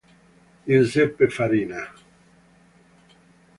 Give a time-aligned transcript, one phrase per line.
[0.69, 1.81] Giuseppe Farina